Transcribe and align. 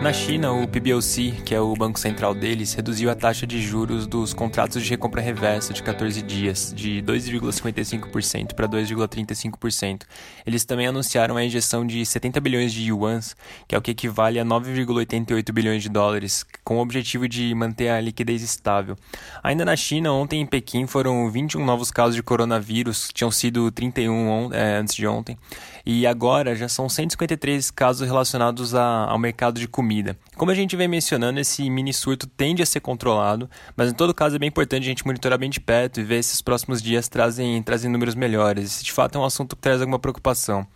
Na 0.00 0.12
China, 0.12 0.52
o 0.52 0.66
PBOC, 0.68 1.42
que 1.44 1.52
é 1.52 1.60
o 1.60 1.74
banco 1.74 1.98
central 1.98 2.32
deles, 2.32 2.72
reduziu 2.72 3.10
a 3.10 3.16
taxa 3.16 3.44
de 3.44 3.60
juros 3.60 4.06
dos 4.06 4.32
contratos 4.32 4.84
de 4.84 4.90
recompra 4.90 5.20
reversa 5.20 5.74
de 5.74 5.82
14 5.82 6.22
dias, 6.22 6.72
de 6.74 7.02
2,55% 7.02 8.54
para 8.54 8.68
2,35%. 8.68 10.02
Eles 10.46 10.64
também 10.64 10.86
anunciaram 10.86 11.36
a 11.36 11.44
injeção 11.44 11.84
de 11.84 12.06
70 12.06 12.40
bilhões 12.40 12.72
de 12.72 12.84
yuans, 12.84 13.36
que 13.66 13.74
é 13.74 13.78
o 13.78 13.82
que 13.82 13.90
equivale 13.90 14.38
a 14.38 14.44
9,88 14.44 15.52
bilhões 15.52 15.82
de 15.82 15.88
dólares, 15.88 16.46
com 16.62 16.76
o 16.76 16.80
objetivo 16.80 17.28
de 17.28 17.52
manter 17.52 17.88
a 17.88 18.00
liquidez 18.00 18.40
estável. 18.40 18.96
Ainda 19.42 19.64
na 19.64 19.74
China, 19.74 20.12
ontem 20.12 20.40
em 20.40 20.46
Pequim 20.46 20.86
foram 20.86 21.28
21 21.28 21.64
novos 21.64 21.90
casos 21.90 22.14
de 22.14 22.22
coronavírus, 22.22 23.08
tinham 23.12 23.32
sido 23.32 23.68
31 23.72 24.54
é, 24.54 24.76
antes 24.76 24.94
de 24.94 25.08
ontem, 25.08 25.36
e 25.84 26.06
agora 26.06 26.54
já 26.54 26.68
são 26.68 26.88
153 26.88 27.72
casos 27.72 28.06
relacionados 28.06 28.76
a, 28.76 29.06
ao 29.06 29.18
mercado 29.18 29.58
de 29.58 29.66
comida 29.66 29.87
comida. 29.88 30.18
Como 30.36 30.50
a 30.50 30.54
gente 30.54 30.76
vem 30.76 30.86
mencionando, 30.86 31.40
esse 31.40 31.68
mini 31.70 31.94
surto 31.94 32.26
tende 32.26 32.62
a 32.62 32.66
ser 32.66 32.80
controlado, 32.80 33.48
mas 33.74 33.90
em 33.90 33.94
todo 33.94 34.12
caso 34.12 34.36
é 34.36 34.38
bem 34.38 34.48
importante 34.48 34.82
a 34.82 34.86
gente 34.86 35.06
monitorar 35.06 35.38
bem 35.38 35.48
de 35.48 35.60
perto 35.60 35.98
e 35.98 36.04
ver 36.04 36.22
se 36.22 36.34
os 36.34 36.42
próximos 36.42 36.82
dias 36.82 37.08
trazem, 37.08 37.62
trazem 37.62 37.90
números 37.90 38.14
melhores. 38.14 38.66
Esse 38.66 38.84
de 38.84 38.92
fato 38.92 39.16
é 39.16 39.20
um 39.20 39.24
assunto 39.24 39.56
que 39.56 39.62
traz 39.62 39.80
alguma 39.80 39.98
preocupação. 39.98 40.66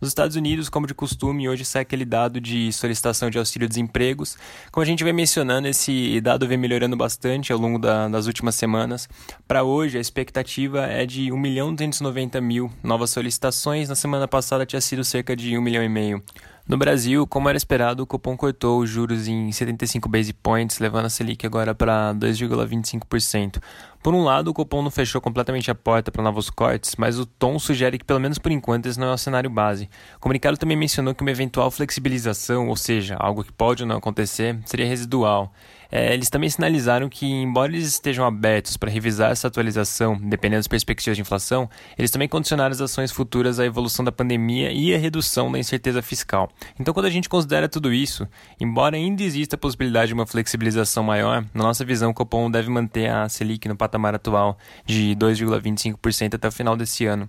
Nos 0.00 0.08
Estados 0.08 0.36
Unidos, 0.36 0.68
como 0.68 0.86
de 0.86 0.92
costume, 0.92 1.48
hoje 1.48 1.64
sai 1.64 1.82
aquele 1.82 2.04
dado 2.04 2.38
de 2.40 2.70
solicitação 2.72 3.30
de 3.30 3.38
auxílio-desempregos. 3.38 4.36
Como 4.70 4.82
a 4.82 4.86
gente 4.86 5.02
vem 5.02 5.12
mencionando, 5.12 5.68
esse 5.68 6.20
dado 6.20 6.46
vem 6.46 6.58
melhorando 6.58 6.96
bastante 6.96 7.50
ao 7.52 7.58
longo 7.58 7.78
da, 7.78 8.08
das 8.08 8.26
últimas 8.26 8.56
semanas. 8.56 9.08
Para 9.48 9.62
hoje, 9.62 9.96
a 9.96 10.00
expectativa 10.00 10.84
é 10.84 11.06
de 11.06 11.32
1 11.32 11.38
milhão 11.38 11.74
290 11.74 12.40
mil 12.42 12.70
novas 12.82 13.10
solicitações. 13.10 13.88
Na 13.88 13.94
semana 13.94 14.28
passada 14.28 14.66
tinha 14.66 14.82
sido 14.82 15.02
cerca 15.02 15.34
de 15.34 15.56
1 15.56 15.62
milhão 15.62 15.82
e 15.82 15.88
meio. 15.88 16.22
No 16.68 16.76
Brasil, 16.76 17.24
como 17.28 17.48
era 17.48 17.56
esperado, 17.56 18.02
o 18.02 18.06
Copom 18.06 18.36
cortou 18.36 18.80
os 18.80 18.90
juros 18.90 19.28
em 19.28 19.52
75 19.52 20.08
base 20.08 20.32
points, 20.32 20.80
levando 20.80 21.06
a 21.06 21.08
Selic 21.08 21.46
agora 21.46 21.76
para 21.76 22.12
2,25%. 22.14 23.60
Por 24.06 24.14
um 24.14 24.22
lado, 24.22 24.52
o 24.52 24.54
Copom 24.54 24.82
não 24.82 24.90
fechou 24.92 25.20
completamente 25.20 25.68
a 25.68 25.74
porta 25.74 26.12
para 26.12 26.22
novos 26.22 26.48
cortes, 26.48 26.94
mas 26.96 27.18
o 27.18 27.26
tom 27.26 27.58
sugere 27.58 27.98
que, 27.98 28.04
pelo 28.04 28.20
menos 28.20 28.38
por 28.38 28.52
enquanto, 28.52 28.86
esse 28.86 29.00
não 29.00 29.08
é 29.08 29.12
o 29.12 29.18
cenário 29.18 29.50
base. 29.50 29.90
O 30.16 30.20
comunicado 30.20 30.56
também 30.56 30.76
mencionou 30.76 31.12
que 31.12 31.22
uma 31.22 31.30
eventual 31.32 31.72
flexibilização, 31.72 32.68
ou 32.68 32.76
seja, 32.76 33.16
algo 33.18 33.42
que 33.42 33.52
pode 33.52 33.82
ou 33.82 33.88
não 33.88 33.96
acontecer, 33.96 34.60
seria 34.64 34.86
residual. 34.86 35.52
É, 35.90 36.12
eles 36.12 36.28
também 36.28 36.50
sinalizaram 36.50 37.08
que, 37.08 37.26
embora 37.26 37.72
eles 37.72 37.86
estejam 37.86 38.24
abertos 38.24 38.76
para 38.76 38.90
revisar 38.90 39.30
essa 39.30 39.48
atualização, 39.48 40.16
dependendo 40.20 40.58
das 40.58 40.68
perspectivas 40.68 41.16
de 41.16 41.22
inflação, 41.22 41.68
eles 41.98 42.10
também 42.10 42.28
condicionaram 42.28 42.72
as 42.72 42.80
ações 42.80 43.12
futuras 43.12 43.60
à 43.60 43.64
evolução 43.64 44.04
da 44.04 44.12
pandemia 44.12 44.72
e 44.72 44.94
à 44.94 44.98
redução 44.98 45.50
da 45.50 45.58
incerteza 45.58 46.02
fiscal. 46.02 46.50
Então, 46.78 46.92
quando 46.92 47.06
a 47.06 47.10
gente 47.10 47.28
considera 47.28 47.68
tudo 47.68 47.92
isso, 47.92 48.26
embora 48.60 48.96
ainda 48.96 49.22
exista 49.22 49.56
a 49.56 49.58
possibilidade 49.58 50.08
de 50.08 50.14
uma 50.14 50.26
flexibilização 50.26 51.04
maior, 51.04 51.44
na 51.54 51.64
nossa 51.64 51.84
visão, 51.84 52.10
o 52.10 52.14
Copom 52.14 52.50
deve 52.50 52.68
manter 52.68 53.10
a 53.10 53.28
Selic 53.28 53.68
no 53.68 53.76
patamar 53.96 54.14
atual 54.14 54.58
de 54.84 55.16
2,25% 55.16 56.34
até 56.34 56.48
o 56.48 56.52
final 56.52 56.76
desse 56.76 57.06
ano. 57.06 57.28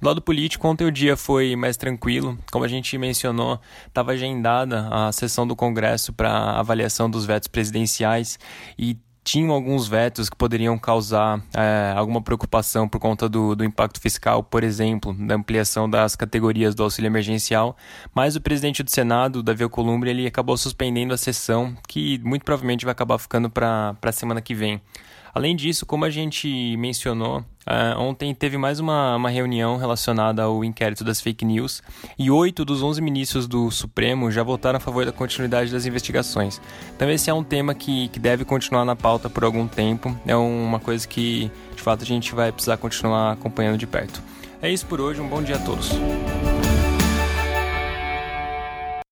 Do 0.00 0.08
lado 0.08 0.20
político, 0.20 0.66
ontem 0.68 0.84
o 0.84 0.92
dia 0.92 1.16
foi 1.16 1.56
mais 1.56 1.76
tranquilo. 1.76 2.38
Como 2.50 2.64
a 2.64 2.68
gente 2.68 2.98
mencionou, 2.98 3.58
estava 3.86 4.12
agendada 4.12 4.88
a 4.90 5.12
sessão 5.12 5.46
do 5.46 5.56
Congresso 5.56 6.12
para 6.12 6.58
avaliação 6.58 7.08
dos 7.08 7.24
vetos 7.24 7.48
presidenciais 7.48 8.38
e 8.78 8.98
tinham 9.24 9.50
alguns 9.50 9.88
vetos 9.88 10.30
que 10.30 10.36
poderiam 10.36 10.78
causar 10.78 11.42
é, 11.52 11.92
alguma 11.96 12.22
preocupação 12.22 12.88
por 12.88 13.00
conta 13.00 13.28
do, 13.28 13.56
do 13.56 13.64
impacto 13.64 14.00
fiscal, 14.00 14.40
por 14.44 14.62
exemplo, 14.62 15.12
da 15.14 15.34
ampliação 15.34 15.90
das 15.90 16.14
categorias 16.14 16.76
do 16.76 16.84
auxílio 16.84 17.08
emergencial, 17.08 17.76
mas 18.14 18.36
o 18.36 18.40
presidente 18.40 18.84
do 18.84 18.90
Senado, 18.90 19.42
Davi 19.42 19.64
Alcolumbre, 19.64 20.10
ele 20.10 20.28
acabou 20.28 20.56
suspendendo 20.56 21.12
a 21.12 21.16
sessão, 21.16 21.76
que 21.88 22.20
muito 22.22 22.44
provavelmente 22.44 22.84
vai 22.84 22.92
acabar 22.92 23.18
ficando 23.18 23.50
para 23.50 23.96
a 24.00 24.12
semana 24.12 24.40
que 24.40 24.54
vem. 24.54 24.80
Além 25.36 25.54
disso, 25.54 25.84
como 25.84 26.06
a 26.06 26.08
gente 26.08 26.78
mencionou, 26.78 27.40
uh, 27.40 28.00
ontem 28.00 28.34
teve 28.34 28.56
mais 28.56 28.80
uma, 28.80 29.16
uma 29.16 29.28
reunião 29.28 29.76
relacionada 29.76 30.42
ao 30.44 30.64
inquérito 30.64 31.04
das 31.04 31.20
fake 31.20 31.44
news 31.44 31.82
e 32.18 32.30
oito 32.30 32.64
dos 32.64 32.82
onze 32.82 33.02
ministros 33.02 33.46
do 33.46 33.70
Supremo 33.70 34.32
já 34.32 34.42
votaram 34.42 34.78
a 34.78 34.80
favor 34.80 35.04
da 35.04 35.12
continuidade 35.12 35.70
das 35.70 35.84
investigações. 35.84 36.58
Então, 36.96 37.10
esse 37.10 37.28
é 37.28 37.34
um 37.34 37.44
tema 37.44 37.74
que, 37.74 38.08
que 38.08 38.18
deve 38.18 38.46
continuar 38.46 38.86
na 38.86 38.96
pauta 38.96 39.28
por 39.28 39.44
algum 39.44 39.68
tempo. 39.68 40.18
É 40.26 40.34
uma 40.34 40.80
coisa 40.80 41.06
que, 41.06 41.50
de 41.76 41.82
fato, 41.82 42.00
a 42.00 42.06
gente 42.06 42.34
vai 42.34 42.50
precisar 42.50 42.78
continuar 42.78 43.32
acompanhando 43.32 43.76
de 43.76 43.86
perto. 43.86 44.22
É 44.62 44.72
isso 44.72 44.86
por 44.86 45.02
hoje, 45.02 45.20
um 45.20 45.28
bom 45.28 45.42
dia 45.42 45.56
a 45.56 45.58
todos. 45.58 45.90